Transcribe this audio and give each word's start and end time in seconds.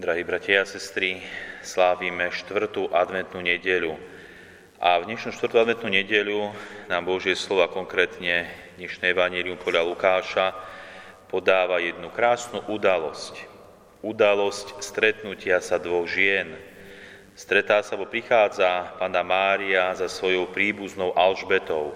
Drahí 0.00 0.24
bratia 0.24 0.64
a 0.64 0.64
sestry, 0.64 1.20
slávime 1.60 2.32
štvrtú 2.32 2.88
adventnú 2.88 3.44
nedeľu. 3.44 4.00
A 4.80 4.96
v 4.96 5.12
dnešnú 5.12 5.28
štvrtú 5.28 5.60
adventnú 5.60 5.92
nedeľu 5.92 6.56
nám 6.88 7.04
Božie 7.04 7.36
slova, 7.36 7.68
konkrétne 7.68 8.48
dnešné 8.80 9.12
evanílium 9.12 9.60
podľa 9.60 9.84
Lukáša, 9.84 10.56
podáva 11.28 11.84
jednu 11.84 12.08
krásnu 12.08 12.64
udalosť. 12.72 13.44
Udalosť 14.00 14.80
stretnutia 14.80 15.60
sa 15.60 15.76
dvoch 15.76 16.08
žien. 16.08 16.56
Stretá 17.36 17.84
sa, 17.84 18.00
bo 18.00 18.08
prichádza 18.08 18.96
Pana 18.96 19.20
Mária 19.20 19.92
za 19.92 20.08
svojou 20.08 20.48
príbuznou 20.48 21.12
Alžbetou. 21.12 21.92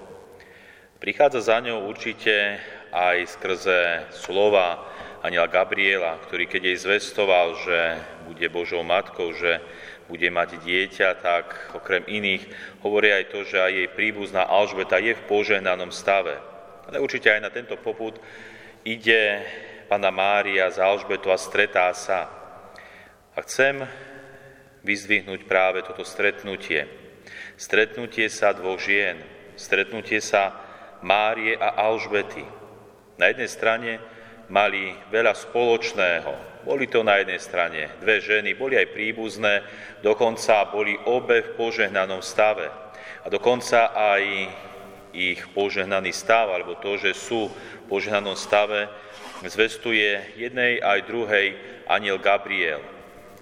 Prichádza 1.00 1.40
za 1.40 1.56
ňou 1.56 1.88
určite 1.88 2.60
aj 2.92 3.32
skrze 3.32 4.12
slova 4.12 4.92
aniela 5.24 5.48
Gabriela, 5.48 6.20
ktorý 6.28 6.44
keď 6.44 6.62
jej 6.68 6.78
zvestoval, 6.84 7.56
že 7.64 7.78
bude 8.28 8.44
Božou 8.52 8.84
matkou, 8.84 9.32
že 9.32 9.56
bude 10.04 10.28
mať 10.28 10.60
dieťa, 10.60 11.08
tak 11.24 11.72
okrem 11.72 12.04
iných 12.04 12.44
hovorí 12.84 13.08
aj 13.08 13.32
to, 13.32 13.40
že 13.48 13.56
aj 13.56 13.72
jej 13.72 13.88
príbuzná 13.88 14.44
Alžbeta 14.44 15.00
je 15.00 15.16
v 15.16 15.24
požehnanom 15.24 15.88
stave. 15.88 16.36
Ale 16.84 17.00
určite 17.00 17.32
aj 17.32 17.40
na 17.40 17.48
tento 17.48 17.80
poput 17.80 18.20
ide 18.84 19.40
Pana 19.88 20.12
Mária 20.12 20.68
z 20.68 20.84
Alžbetu 20.84 21.32
a 21.32 21.40
stretá 21.40 21.88
sa. 21.96 22.28
A 23.32 23.40
chcem 23.48 23.80
vyzdvihnúť 24.84 25.48
práve 25.48 25.80
toto 25.80 26.04
stretnutie. 26.04 26.84
Stretnutie 27.56 28.28
sa 28.28 28.52
dvoch 28.52 28.76
žien, 28.76 29.24
stretnutie 29.56 30.20
sa 30.20 30.52
Márie 31.00 31.56
a 31.56 31.80
Alžbety. 31.88 32.44
Na 33.16 33.32
jednej 33.32 33.48
strane 33.48 33.90
mali 34.48 34.92
veľa 35.08 35.32
spoločného. 35.32 36.32
Boli 36.64 36.88
to 36.88 37.04
na 37.04 37.20
jednej 37.20 37.40
strane 37.40 37.80
dve 38.00 38.24
ženy, 38.24 38.56
boli 38.56 38.80
aj 38.80 38.92
príbuzné, 38.96 39.54
dokonca 40.00 40.64
boli 40.72 40.96
obe 41.04 41.44
v 41.44 41.54
požehnanom 41.60 42.24
stave. 42.24 42.72
A 43.24 43.28
dokonca 43.28 43.92
aj 43.92 44.22
ich 45.14 45.40
požehnaný 45.52 46.10
stav, 46.10 46.50
alebo 46.50 46.80
to, 46.80 46.96
že 46.96 47.12
sú 47.14 47.48
v 47.48 47.84
požehnanom 47.86 48.34
stave, 48.34 48.88
zvestuje 49.44 50.40
jednej 50.40 50.80
aj 50.80 51.04
druhej 51.04 51.46
aniel 51.86 52.16
Gabriel. 52.16 52.80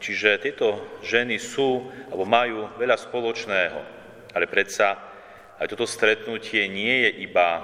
Čiže 0.02 0.42
tieto 0.42 0.82
ženy 1.06 1.38
sú, 1.38 1.86
alebo 2.10 2.26
majú 2.26 2.66
veľa 2.74 2.98
spoločného, 2.98 3.80
ale 4.34 4.50
predsa 4.50 4.98
aj 5.62 5.70
toto 5.70 5.86
stretnutie 5.86 6.66
nie 6.66 7.06
je 7.06 7.22
iba 7.22 7.62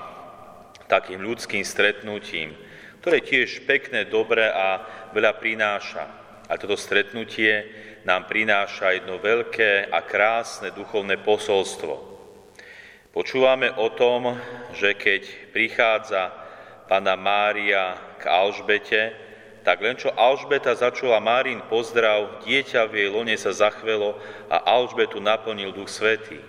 takým 0.86 1.18
ľudským 1.18 1.66
stretnutím, 1.66 2.54
ktoré 3.00 3.22
tiež 3.22 3.64
pekné, 3.64 4.10
dobré 4.10 4.50
a 4.50 4.82
veľa 5.14 5.38
prináša. 5.38 6.04
A 6.48 6.56
toto 6.56 6.74
stretnutie 6.80 7.68
nám 8.08 8.24
prináša 8.24 8.96
jedno 8.96 9.20
veľké 9.20 9.92
a 9.92 10.00
krásne 10.00 10.72
duchovné 10.72 11.20
posolstvo. 11.20 11.94
Počúvame 13.12 13.68
o 13.76 13.92
tom, 13.92 14.36
že 14.72 14.94
keď 14.96 15.52
prichádza 15.52 16.32
Pana 16.88 17.18
Mária 17.20 18.16
k 18.16 18.24
Alžbete, 18.30 19.12
tak 19.60 19.84
len 19.84 20.00
čo 20.00 20.08
Alžbeta 20.16 20.72
začula 20.72 21.20
Márin 21.20 21.60
pozdrav, 21.68 22.40
dieťa 22.48 22.88
v 22.88 23.04
jej 23.04 23.08
lone 23.12 23.36
sa 23.36 23.52
zachvelo 23.52 24.16
a 24.48 24.64
Alžbetu 24.64 25.20
naplnil 25.20 25.76
Duch 25.76 25.92
Svetý. 25.92 26.40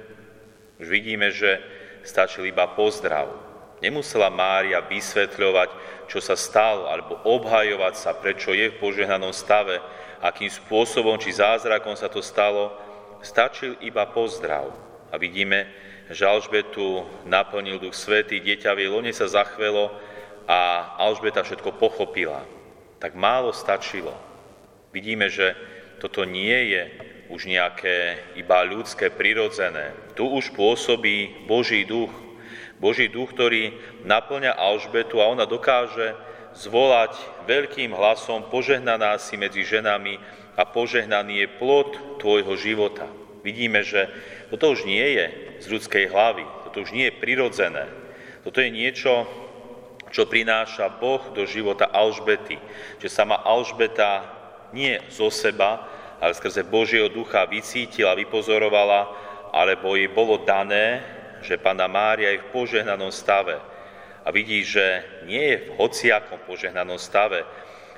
Už 0.80 0.88
vidíme, 0.88 1.28
že 1.34 1.60
stačil 2.08 2.48
iba 2.48 2.64
pozdrav. 2.72 3.49
Nemusela 3.80 4.28
Mária 4.28 4.84
vysvetľovať, 4.84 5.70
čo 6.12 6.20
sa 6.20 6.36
stalo, 6.36 6.92
alebo 6.92 7.24
obhajovať 7.24 7.94
sa, 7.96 8.12
prečo 8.12 8.52
je 8.52 8.68
v 8.72 8.80
požehnanom 8.80 9.32
stave, 9.32 9.80
akým 10.20 10.52
spôsobom 10.52 11.16
či 11.16 11.32
zázrakom 11.32 11.96
sa 11.96 12.12
to 12.12 12.20
stalo. 12.20 12.76
Stačil 13.24 13.80
iba 13.80 14.04
pozdrav. 14.08 14.72
A 15.12 15.16
vidíme, 15.16 15.68
že 16.12 16.28
Alžbetu 16.28 17.08
naplnil 17.24 17.80
Duch 17.80 17.96
Svetý, 17.96 18.44
dieťa 18.44 18.76
v 18.76 18.80
jej 18.84 18.90
lone 18.92 19.12
sa 19.16 19.32
zachvelo 19.32 19.96
a 20.50 20.92
Alžbeta 21.00 21.46
všetko 21.46 21.78
pochopila. 21.78 22.44
Tak 23.00 23.16
málo 23.16 23.56
stačilo. 23.56 24.12
Vidíme, 24.92 25.30
že 25.30 25.56
toto 26.02 26.26
nie 26.26 26.74
je 26.74 26.84
už 27.30 27.46
nejaké 27.46 28.18
iba 28.34 28.66
ľudské, 28.66 29.14
prirodzené. 29.14 29.94
Tu 30.18 30.26
už 30.26 30.52
pôsobí 30.58 31.46
Boží 31.46 31.86
duch, 31.86 32.10
Boží 32.80 33.12
duch, 33.12 33.36
ktorý 33.36 33.76
naplňa 34.08 34.56
Alžbetu 34.56 35.20
a 35.20 35.28
ona 35.28 35.44
dokáže 35.44 36.16
zvolať 36.56 37.14
veľkým 37.46 37.92
hlasom 37.92 38.48
požehnaná 38.48 39.20
si 39.20 39.36
medzi 39.36 39.68
ženami 39.68 40.18
a 40.56 40.64
požehnaný 40.64 41.46
je 41.46 41.48
plod 41.60 41.90
tvojho 42.24 42.56
života. 42.56 43.06
Vidíme, 43.44 43.84
že 43.84 44.08
toto 44.52 44.72
už 44.72 44.88
nie 44.88 45.04
je 45.16 45.26
z 45.64 45.66
ľudskej 45.72 46.12
hlavy, 46.12 46.44
toto 46.68 46.84
už 46.84 46.92
nie 46.96 47.08
je 47.08 47.20
prirodzené. 47.20 47.88
Toto 48.44 48.64
je 48.64 48.72
niečo, 48.72 49.28
čo 50.10 50.26
prináša 50.26 50.90
Boh 50.90 51.22
do 51.36 51.46
života 51.46 51.88
Alžbety. 51.88 52.58
Že 53.04 53.08
sama 53.12 53.40
Alžbeta 53.44 54.26
nie 54.72 55.00
zo 55.12 55.30
seba, 55.30 55.86
ale 56.20 56.36
skrze 56.36 56.68
Božieho 56.68 57.08
ducha 57.08 57.48
vycítila, 57.48 58.18
vypozorovala, 58.18 59.08
alebo 59.50 59.96
jej 59.96 60.12
bolo 60.12 60.44
dané 60.44 61.19
že 61.44 61.58
Pana 61.58 61.88
Mária 61.88 62.32
je 62.36 62.44
v 62.44 62.52
požehnanom 62.52 63.12
stave 63.12 63.58
a 64.24 64.30
vidí, 64.32 64.62
že 64.62 65.04
nie 65.26 65.42
je 65.42 65.58
v 65.66 65.70
hociakom 65.80 66.40
požehnanom 66.46 67.00
stave, 67.00 67.44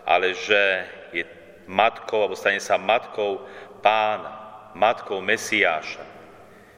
ale 0.05 0.33
že 0.33 0.87
je 1.11 1.23
matkou, 1.67 2.23
alebo 2.23 2.37
stane 2.37 2.61
sa 2.61 2.77
matkou 2.77 3.43
pána, 3.83 4.71
matkou 4.77 5.19
Mesiáša. 5.19 6.05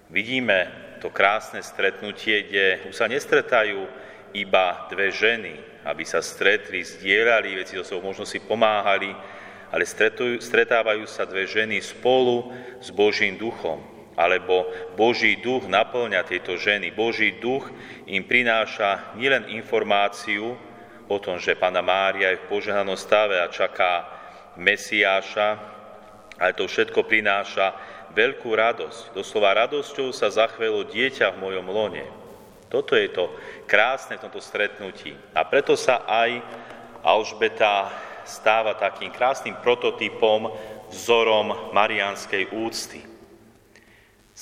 Vidíme 0.10 0.72
to 1.00 1.12
krásne 1.12 1.60
stretnutie, 1.62 2.48
kde 2.48 2.66
už 2.90 2.96
sa 2.96 3.12
nestretajú 3.12 3.86
iba 4.34 4.88
dve 4.90 5.12
ženy, 5.14 5.60
aby 5.86 6.04
sa 6.08 6.24
stretli, 6.24 6.82
zdieľali 6.82 7.60
veci, 7.60 7.76
so 7.78 7.86
sebou 7.86 8.10
možno 8.10 8.24
si 8.24 8.40
pomáhali, 8.40 9.12
ale 9.74 9.84
stretávajú 10.40 11.04
sa 11.10 11.28
dve 11.28 11.46
ženy 11.46 11.82
spolu 11.82 12.54
s 12.80 12.90
Božím 12.94 13.38
duchom 13.38 13.93
alebo 14.14 14.70
Boží 14.94 15.42
duch 15.42 15.66
naplňa 15.66 16.22
tieto 16.26 16.54
ženy. 16.58 16.94
Boží 16.94 17.38
duch 17.42 17.70
im 18.06 18.22
prináša 18.26 19.18
nielen 19.18 19.50
informáciu 19.50 20.54
o 21.10 21.18
tom, 21.18 21.42
že 21.42 21.58
Pana 21.58 21.82
Mária 21.82 22.34
je 22.34 22.42
v 22.46 22.50
požehnanom 22.50 22.98
stave 22.98 23.42
a 23.42 23.50
čaká 23.50 24.06
Mesiáša, 24.54 25.58
ale 26.38 26.54
to 26.54 26.70
všetko 26.70 27.10
prináša 27.10 27.74
veľkú 28.14 28.54
radosť. 28.54 29.18
Doslova 29.18 29.58
radosťou 29.66 30.14
sa 30.14 30.30
zachvelo 30.30 30.86
dieťa 30.86 31.34
v 31.34 31.42
mojom 31.42 31.68
lone. 31.74 32.06
Toto 32.70 32.94
je 32.98 33.10
to 33.10 33.34
krásne 33.66 34.18
v 34.18 34.24
tomto 34.30 34.42
stretnutí. 34.42 35.14
A 35.34 35.46
preto 35.46 35.74
sa 35.74 36.06
aj 36.06 36.42
Alžbeta 37.02 37.90
stáva 38.26 38.78
takým 38.78 39.10
krásnym 39.14 39.58
prototypom, 39.62 40.54
vzorom 40.94 41.74
marianskej 41.74 42.54
úcty 42.54 43.13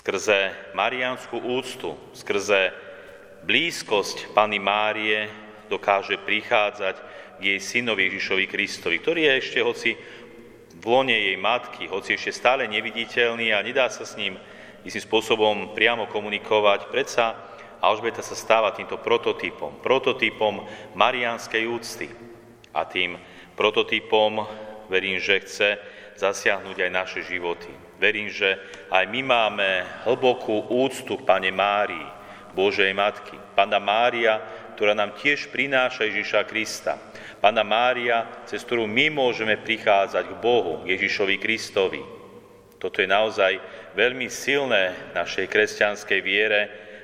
skrze 0.02 0.74
marianskú 0.74 1.38
úctu, 1.38 1.94
skrze 2.18 2.74
blízkosť 3.46 4.34
Pany 4.34 4.58
Márie 4.58 5.30
dokáže 5.70 6.18
prichádzať 6.18 6.96
k 7.38 7.42
jej 7.54 7.60
synovi 7.62 8.10
Ježišovi 8.10 8.50
Kristovi, 8.50 8.98
ktorý 8.98 9.30
je 9.30 9.34
ešte 9.38 9.60
hoci 9.62 9.94
v 10.74 10.86
lone 10.90 11.14
jej 11.14 11.38
matky, 11.38 11.86
hoci 11.86 12.18
ešte 12.18 12.34
stále 12.34 12.66
neviditeľný 12.66 13.54
a 13.54 13.62
nedá 13.62 13.94
sa 13.94 14.02
s 14.02 14.18
ním 14.18 14.42
istým 14.82 15.06
spôsobom 15.06 15.78
priamo 15.78 16.10
komunikovať, 16.10 16.90
predsa 16.90 17.38
Alžbeta 17.78 18.26
sa 18.26 18.34
stáva 18.34 18.74
týmto 18.74 18.98
prototypom, 18.98 19.86
prototypom 19.86 20.66
marianskej 20.98 21.70
úcty. 21.70 22.10
A 22.74 22.90
tým 22.90 23.22
prototypom 23.54 24.50
verím, 24.90 25.22
že 25.22 25.46
chce 25.46 25.70
zasiahnuť 26.18 26.78
aj 26.78 26.90
naše 26.90 27.22
životy. 27.22 27.91
Verím, 28.02 28.34
že 28.34 28.58
aj 28.90 29.06
my 29.06 29.22
máme 29.22 29.70
hlbokú 30.10 30.74
úctu 30.74 31.22
k 31.22 31.28
Pane 31.30 31.54
Márii, 31.54 32.02
Božej 32.58 32.90
Matky. 32.98 33.38
Pana 33.54 33.78
Mária, 33.78 34.42
ktorá 34.74 34.98
nám 34.98 35.14
tiež 35.22 35.54
prináša 35.54 36.10
Ježiša 36.10 36.50
Krista. 36.50 36.98
Pana 37.38 37.62
Mária, 37.62 38.26
cez 38.50 38.66
ktorú 38.66 38.90
my 38.90 39.14
môžeme 39.14 39.54
prichádzať 39.62 40.34
k 40.34 40.42
Bohu, 40.42 40.82
Ježišovi 40.90 41.38
Kristovi. 41.38 42.02
Toto 42.82 43.06
je 43.06 43.06
naozaj 43.06 43.62
veľmi 43.94 44.26
silné 44.34 45.14
našej 45.14 45.46
kresťanskej 45.46 46.20
viere, 46.26 46.62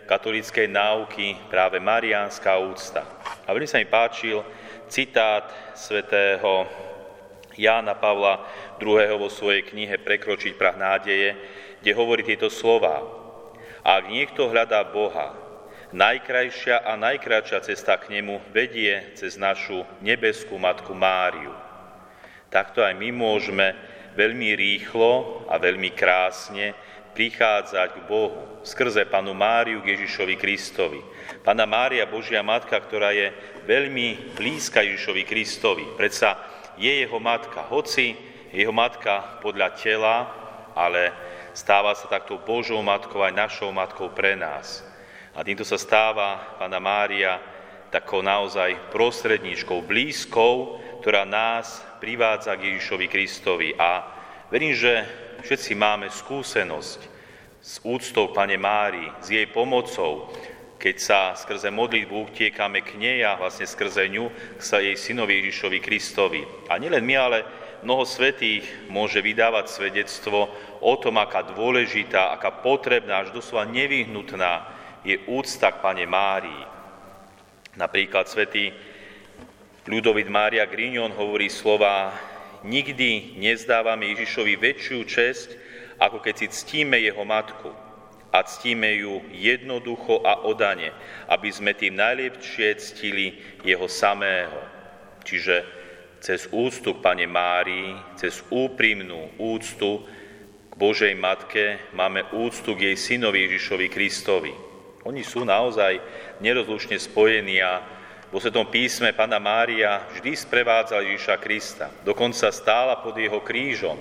katolíckej 0.10 0.66
náuky, 0.66 1.38
práve 1.46 1.78
mariánska 1.78 2.58
úcta. 2.58 3.06
A 3.46 3.54
veľmi 3.54 3.70
sa 3.70 3.78
mi 3.78 3.86
páčil 3.86 4.42
citát 4.90 5.46
svätého 5.78 6.66
Jána 7.58 7.98
Pavla 7.98 8.46
II. 8.78 9.18
vo 9.18 9.28
svojej 9.28 9.66
knihe 9.66 9.98
Prekročiť 9.98 10.54
prah 10.56 10.78
nádeje, 10.78 11.36
kde 11.82 11.92
hovorí 11.98 12.24
tieto 12.24 12.48
slova. 12.54 13.02
Ak 13.82 14.08
niekto 14.08 14.48
hľadá 14.48 14.86
Boha, 14.88 15.34
najkrajšia 15.92 16.86
a 16.86 16.94
najkračšia 17.00 17.60
cesta 17.66 17.98
k 17.98 18.20
nemu 18.20 18.54
vedie 18.54 19.18
cez 19.18 19.40
našu 19.40 19.84
nebeskú 20.04 20.60
Matku 20.60 20.94
Máriu. 20.94 21.52
Takto 22.48 22.84
aj 22.84 22.96
my 22.96 23.10
môžeme 23.12 23.76
veľmi 24.16 24.56
rýchlo 24.56 25.44
a 25.52 25.60
veľmi 25.60 25.92
krásne 25.94 26.74
prichádzať 27.18 27.90
k 27.98 28.00
Bohu 28.06 28.62
skrze 28.62 29.08
Panu 29.10 29.34
Máriu 29.34 29.82
k 29.82 29.96
Ježišovi 29.96 30.36
Kristovi. 30.38 31.02
Pana 31.42 31.66
Mária, 31.66 32.06
Božia 32.06 32.44
Matka, 32.44 32.78
ktorá 32.78 33.16
je 33.16 33.32
veľmi 33.66 34.38
blízka 34.38 34.84
Ježišovi 34.84 35.24
Kristovi. 35.24 35.86
Predsa 35.96 36.36
je 36.78 36.94
jeho 37.04 37.20
matka, 37.20 37.66
hoci 37.68 38.16
jeho 38.54 38.72
matka 38.72 39.42
podľa 39.44 39.70
tela, 39.76 40.16
ale 40.78 41.12
stáva 41.52 41.98
sa 41.98 42.08
takto 42.08 42.38
Božou 42.38 42.80
matkou 42.86 43.22
aj 43.26 43.34
našou 43.34 43.70
matkou 43.74 44.14
pre 44.14 44.38
nás. 44.38 44.86
A 45.38 45.46
týmto 45.46 45.66
sa 45.66 45.78
stáva 45.78 46.58
Pana 46.58 46.82
Mária 46.82 47.38
takou 47.94 48.26
naozaj 48.26 48.94
prostredníčkou, 48.94 49.86
blízkou, 49.86 50.82
ktorá 51.02 51.24
nás 51.24 51.86
privádza 52.02 52.58
k 52.58 52.74
Ježišovi 52.74 53.08
Kristovi. 53.08 53.70
A 53.78 54.06
verím, 54.50 54.74
že 54.74 55.06
všetci 55.46 55.72
máme 55.78 56.10
skúsenosť 56.10 57.00
s 57.62 57.74
úctou 57.86 58.34
Pane 58.34 58.58
Mári, 58.58 59.06
s 59.22 59.30
jej 59.30 59.46
pomocou, 59.50 60.30
keď 60.78 60.96
sa 61.02 61.20
skrze 61.34 61.74
modlitbu 61.74 62.30
utiekame 62.30 62.86
k 62.86 63.02
nej 63.02 63.26
a 63.26 63.34
vlastne 63.34 63.66
skrze 63.66 64.06
ňu 64.14 64.30
sa 64.62 64.78
jej 64.78 64.94
synovi 64.94 65.42
Ježišovi 65.42 65.82
Kristovi. 65.82 66.46
A 66.70 66.78
nielen 66.78 67.02
my, 67.02 67.16
ale 67.18 67.38
mnoho 67.82 68.06
svetých 68.06 68.62
môže 68.86 69.18
vydávať 69.18 69.74
svedectvo 69.74 70.54
o 70.78 70.94
tom, 71.02 71.18
aká 71.18 71.50
dôležitá, 71.50 72.30
aká 72.30 72.62
potrebná, 72.62 73.26
až 73.26 73.34
doslova 73.34 73.66
nevyhnutná 73.66 74.70
je 75.02 75.18
úcta 75.26 75.74
k 75.74 75.82
Pane 75.82 76.06
Márii. 76.06 76.64
Napríklad 77.74 78.30
svätý 78.30 78.70
Ľudovit 79.88 80.30
Mária 80.30 80.68
Grignon 80.70 81.14
hovorí 81.16 81.50
slova 81.50 82.14
Nikdy 82.66 83.40
nezdávame 83.40 84.12
Ježišovi 84.14 84.54
väčšiu 84.60 85.00
česť, 85.08 85.50
ako 85.98 86.22
keď 86.22 86.34
si 86.38 86.48
ctíme 86.52 86.98
jeho 87.02 87.24
matku 87.24 87.87
a 88.38 88.46
ctíme 88.46 89.02
ju 89.02 89.26
jednoducho 89.34 90.22
a 90.22 90.46
odane, 90.46 90.94
aby 91.26 91.50
sme 91.50 91.74
tým 91.74 91.98
najlepšie 91.98 92.78
ctili 92.78 93.34
jeho 93.66 93.90
samého. 93.90 94.62
Čiže 95.26 95.66
cez 96.22 96.46
úctu 96.54 96.94
k 96.94 97.02
Pane 97.02 97.26
Márii, 97.26 97.98
cez 98.14 98.46
úprimnú 98.54 99.34
úctu 99.42 100.06
k 100.70 100.74
Božej 100.78 101.18
Matke 101.18 101.82
máme 101.98 102.30
úctu 102.30 102.78
k 102.78 102.94
jej 102.94 102.98
synovi 102.98 103.50
Ježišovi 103.50 103.88
Kristovi. 103.90 104.54
Oni 105.02 105.26
sú 105.26 105.42
naozaj 105.42 105.98
nerozlučne 106.38 107.02
spojení 107.02 107.58
a 107.58 107.82
vo 108.30 108.38
Svetom 108.44 108.68
písme 108.70 109.16
Pana 109.18 109.42
Mária 109.42 110.04
vždy 110.14 110.36
sprevádzala 110.36 111.10
Ježiša 111.10 111.36
Krista. 111.42 111.88
Dokonca 112.04 112.54
stála 112.54 113.00
pod 113.02 113.18
jeho 113.18 113.40
krížom. 113.42 113.98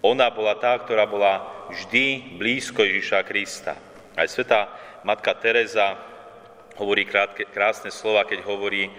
Ona 0.00 0.30
bola 0.30 0.54
tá, 0.56 0.78
ktorá 0.78 1.10
bola 1.10 1.57
vždy 1.70 2.36
blízko 2.40 2.84
Ježiša 2.84 3.20
Krista. 3.24 3.74
Aj 4.18 4.26
svetá 4.26 4.72
matka 5.06 5.32
Teresa 5.36 5.94
hovorí 6.78 7.04
krátke, 7.04 7.46
krásne 7.48 7.90
slova, 7.90 8.26
keď 8.26 8.46
hovorí, 8.46 8.90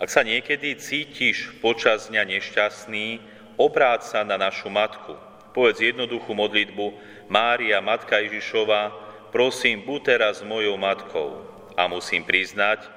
ak 0.00 0.08
sa 0.08 0.24
niekedy 0.24 0.80
cítiš 0.80 1.52
počas 1.60 2.08
dňa 2.08 2.24
nešťastný, 2.24 3.20
obráť 3.60 4.08
sa 4.08 4.20
na 4.24 4.40
našu 4.40 4.72
matku. 4.72 5.16
Povedz 5.52 5.84
jednoduchú 5.84 6.32
modlitbu, 6.32 6.86
Mária, 7.28 7.84
matka 7.84 8.16
Ježišova, 8.24 8.94
prosím, 9.28 9.84
buď 9.84 10.00
teraz 10.16 10.40
mojou 10.40 10.80
matkou. 10.80 11.44
A 11.76 11.84
musím 11.86 12.24
priznať, 12.24 12.88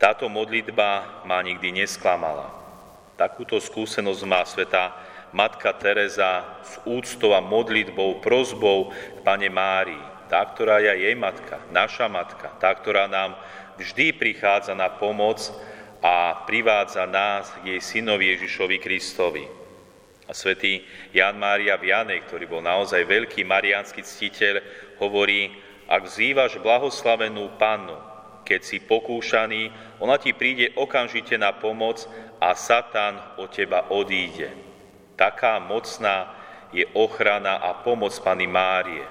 táto 0.00 0.26
modlitba 0.32 1.22
ma 1.28 1.38
nikdy 1.44 1.84
nesklamala. 1.84 2.50
Takúto 3.14 3.60
skúsenosť 3.62 4.22
má 4.26 4.42
sveta 4.42 4.90
Matka 5.34 5.74
Teresa 5.74 6.62
s 6.62 6.78
úctou 6.86 7.34
a 7.34 7.42
modlitbou, 7.42 8.22
prozbou 8.22 8.94
k 8.94 9.18
Pane 9.26 9.50
Márii. 9.50 9.98
Tá, 10.30 10.40
ktorá 10.46 10.78
je 10.78 10.94
jej 10.94 11.14
matka, 11.18 11.60
naša 11.74 12.08
matka, 12.08 12.54
tá, 12.56 12.72
ktorá 12.72 13.10
nám 13.10 13.36
vždy 13.76 14.14
prichádza 14.14 14.72
na 14.72 14.88
pomoc 14.88 15.42
a 16.00 16.46
privádza 16.48 17.04
nás 17.04 17.50
k 17.60 17.76
jej 17.76 17.80
synovi 17.82 18.32
Ježišovi 18.32 18.78
Kristovi. 18.80 19.44
A 20.24 20.32
svätý 20.32 20.80
Jan 21.12 21.36
Mária 21.36 21.76
Vianej, 21.76 22.24
ktorý 22.24 22.48
bol 22.48 22.62
naozaj 22.64 23.04
veľký 23.04 23.44
mariánsky 23.44 24.00
ctiteľ, 24.00 24.64
hovorí, 24.96 25.52
ak 25.84 26.08
vzývaš 26.08 26.62
blahoslavenú 26.64 27.60
pannu, 27.60 27.98
keď 28.48 28.60
si 28.64 28.80
pokúšaný, 28.80 29.68
ona 30.00 30.16
ti 30.16 30.32
príde 30.32 30.72
okamžite 30.78 31.36
na 31.36 31.52
pomoc 31.52 32.08
a 32.40 32.56
Satan 32.56 33.36
od 33.36 33.52
teba 33.52 33.92
odíde. 33.92 34.73
Taká 35.14 35.62
mocná 35.62 36.34
je 36.74 36.82
ochrana 36.94 37.62
a 37.62 37.74
pomoc 37.86 38.14
Pany 38.18 38.50
Márie. 38.50 39.06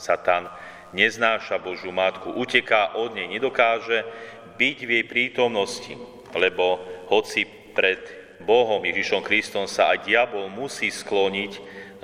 Satan 0.00 0.48
neznáša 0.96 1.60
Božú 1.60 1.92
Matku, 1.92 2.32
uteká 2.32 2.96
od 2.96 3.16
nej, 3.16 3.28
nedokáže 3.28 4.04
byť 4.56 4.78
v 4.84 4.90
jej 5.00 5.04
prítomnosti, 5.08 5.92
lebo 6.36 6.80
hoci 7.08 7.44
pred 7.72 8.00
Bohom 8.44 8.82
Ježišom 8.84 9.24
Kristom 9.24 9.64
sa 9.68 9.92
aj 9.92 10.08
diabol 10.08 10.48
musí 10.52 10.92
skloniť, 10.92 11.52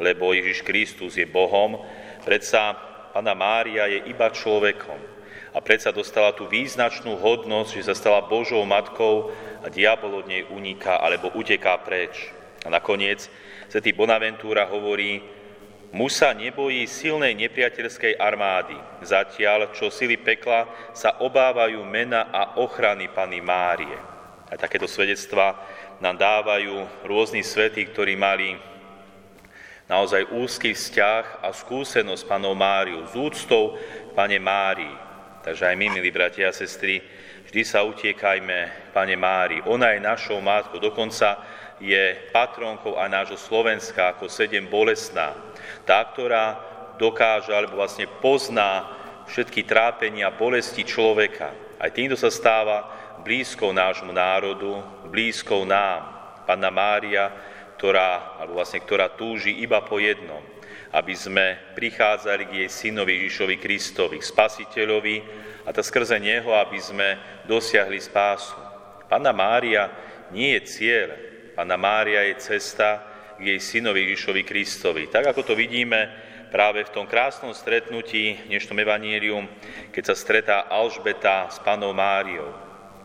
lebo 0.00 0.33
Ježiš 0.33 0.65
Kristus 0.65 1.19
je 1.21 1.27
Bohom, 1.29 1.83
predsa 2.25 2.77
Pana 3.12 3.35
Mária 3.35 3.91
je 3.91 4.09
iba 4.09 4.31
človekom 4.31 5.00
a 5.53 5.59
predsa 5.59 5.91
dostala 5.91 6.31
tú 6.37 6.47
význačnú 6.47 7.19
hodnosť, 7.19 7.71
že 7.81 7.87
sa 7.91 7.95
stala 7.97 8.21
Božou 8.29 8.62
matkou 8.62 9.33
a 9.65 9.67
diabol 9.73 10.23
od 10.23 10.27
nej 10.29 10.47
uniká 10.47 11.00
alebo 11.00 11.33
uteká 11.35 11.75
preč. 11.83 12.38
A 12.65 12.69
nakoniec 12.73 13.31
svätý 13.71 13.95
Bonaventúra 13.95 14.67
hovorí, 14.67 15.23
muž 15.95 16.21
sa 16.21 16.35
nebojí 16.35 16.85
silnej 16.85 17.33
nepriateľskej 17.39 18.19
armády, 18.19 18.77
zatiaľ, 19.05 19.73
čo 19.73 19.89
sily 19.89 20.19
pekla 20.19 20.67
sa 20.93 21.23
obávajú 21.23 21.81
mena 21.87 22.29
a 22.35 22.59
ochrany 22.59 23.09
Pany 23.09 23.39
Márie. 23.39 23.99
A 24.49 24.57
takéto 24.57 24.89
svedectva 24.89 25.61
nám 26.01 26.17
dávajú 26.17 27.05
rôzni 27.05 27.45
svätí, 27.45 27.85
ktorí 27.85 28.17
mali 28.17 28.57
naozaj 29.89 30.29
úzky 30.37 30.77
vzťah 30.77 31.45
a 31.45 31.49
skúsenosť 31.53 32.23
s 32.25 32.29
Panou 32.29 32.53
Máriou, 32.53 33.09
s 33.09 33.17
úctou 33.17 33.77
k 33.81 34.11
Pane 34.13 34.37
Márii. 34.37 35.08
Takže 35.49 35.65
aj 35.65 35.81
my, 35.81 35.87
milí 35.97 36.12
bratia 36.12 36.53
a 36.53 36.53
sestry, 36.53 37.00
vždy 37.49 37.65
sa 37.65 37.81
utiekajme, 37.81 38.93
Pane 38.93 39.17
Mári. 39.17 39.65
Ona 39.65 39.97
je 39.97 40.05
našou 40.05 40.45
matkou, 40.45 40.77
dokonca 40.77 41.41
je 41.81 42.21
patronkou 42.37 43.00
aj 43.00 43.09
nášho 43.09 43.41
Slovenska 43.41 44.12
ako 44.12 44.29
sedem 44.29 44.69
bolestná. 44.69 45.33
Tá, 45.88 46.05
ktorá 46.05 46.61
dokáže, 47.00 47.49
alebo 47.49 47.81
vlastne 47.81 48.05
pozná 48.21 48.93
všetky 49.25 49.64
trápenia, 49.64 50.28
bolesti 50.37 50.85
človeka. 50.85 51.81
Aj 51.81 51.88
týmto 51.97 52.21
sa 52.21 52.28
stáva 52.28 52.85
blízkou 53.25 53.73
nášmu 53.73 54.12
národu, 54.12 54.85
blízkou 55.09 55.64
nám. 55.64 56.12
Panna 56.45 56.69
Mária, 56.69 57.33
ktorá, 57.81 58.37
alebo 58.37 58.61
vlastne, 58.61 58.85
ktorá 58.85 59.17
túži 59.17 59.64
iba 59.64 59.81
po 59.81 59.97
jednom– 59.97 60.45
aby 60.92 61.14
sme 61.14 61.75
prichádzali 61.76 62.44
k 62.49 62.52
jej 62.64 62.70
synovi 62.70 63.20
Ježišovi 63.23 63.56
Kristovi, 63.61 64.18
spasiteľovi 64.23 65.16
a 65.64 65.70
to 65.70 65.85
skrze 65.85 66.16
neho, 66.16 66.54
aby 66.56 66.78
sme 66.80 67.18
dosiahli 67.44 68.00
spásu. 68.00 68.56
Pána 69.08 69.32
Mária 69.32 69.88
nie 70.32 70.56
je 70.56 70.62
cieľ, 70.64 71.08
Pána 71.58 71.75
Mária 71.75 72.23
je 72.30 72.38
cesta 72.38 73.02
k 73.35 73.50
jej 73.50 73.58
synovi 73.58 74.06
Ježišovi 74.06 74.47
Kristovi. 74.47 75.11
Tak 75.11 75.35
ako 75.35 75.42
to 75.42 75.54
vidíme 75.58 76.06
práve 76.54 76.87
v 76.87 76.94
tom 76.94 77.02
krásnom 77.02 77.50
stretnutí 77.50 78.47
dnešnom 78.47 78.78
evanílium, 78.78 79.50
keď 79.90 80.02
sa 80.06 80.14
stretá 80.14 80.56
Alžbeta 80.70 81.50
s 81.50 81.58
Panou 81.58 81.90
Máriou. 81.90 82.54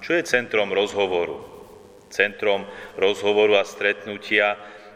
Čo 0.06 0.14
je 0.14 0.30
centrom 0.30 0.70
rozhovoru? 0.70 1.42
Centrom 2.14 2.70
rozhovoru 2.94 3.58
a 3.58 3.66
stretnutia 3.66 4.54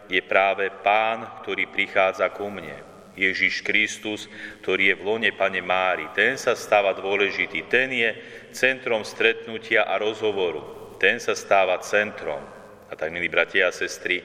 je 0.08 0.22
práve 0.24 0.72
Pán, 0.84 1.44
ktorý 1.44 1.68
prichádza 1.68 2.32
ku 2.32 2.48
mne. 2.48 2.76
Ježiš 3.18 3.66
Kristus, 3.66 4.30
ktorý 4.62 4.94
je 4.94 4.96
v 5.02 5.06
lone 5.06 5.32
Pane 5.34 5.62
Mári. 5.66 6.06
Ten 6.14 6.38
sa 6.38 6.54
stáva 6.54 6.94
dôležitý. 6.94 7.66
Ten 7.66 7.90
je 7.90 8.10
centrom 8.54 9.02
stretnutia 9.02 9.90
a 9.90 9.98
rozhovoru. 9.98 10.96
Ten 11.02 11.18
sa 11.18 11.34
stáva 11.34 11.82
centrom. 11.82 12.40
A 12.88 12.94
tak, 12.94 13.10
milí 13.10 13.28
bratia 13.28 13.68
a 13.68 13.76
sestry, 13.76 14.22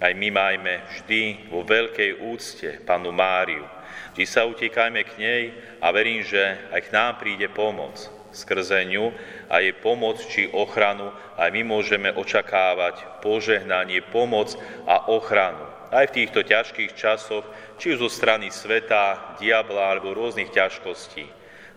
aj 0.00 0.14
my 0.16 0.30
majme 0.32 0.74
vždy 0.94 1.50
vo 1.52 1.66
veľkej 1.66 2.22
úcte 2.22 2.70
Panu 2.86 3.12
Máriu. 3.12 3.66
Vždy 4.14 4.24
sa 4.24 4.46
utekajme 4.46 5.02
k 5.04 5.12
nej 5.18 5.42
a 5.82 5.90
verím, 5.90 6.22
že 6.22 6.70
aj 6.70 6.80
k 6.88 6.94
nám 6.94 7.18
príde 7.18 7.50
pomoc 7.50 8.19
skrze 8.30 8.86
ňu 8.86 9.12
a 9.50 9.62
jej 9.62 9.74
pomoc 9.78 10.22
či 10.26 10.50
ochranu, 10.50 11.10
aj 11.36 11.50
my 11.50 11.62
môžeme 11.66 12.10
očakávať 12.14 13.22
požehnanie, 13.22 14.02
pomoc 14.10 14.54
a 14.86 15.10
ochranu. 15.10 15.66
Aj 15.90 16.06
v 16.06 16.22
týchto 16.22 16.46
ťažkých 16.46 16.94
časoch, 16.94 17.42
či 17.80 17.98
už 17.98 18.06
zo 18.06 18.10
strany 18.10 18.54
sveta, 18.54 19.36
diabla 19.42 19.90
alebo 19.96 20.14
rôznych 20.14 20.54
ťažkostí. 20.54 21.26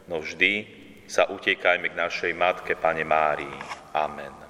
No 0.05 0.21
vždy 0.21 0.67
sa 1.09 1.25
utekajme 1.31 1.89
k 1.89 1.97
našej 1.97 2.31
Matke, 2.37 2.77
Pane 2.77 3.01
Márii. 3.01 3.57
Amen. 3.97 4.42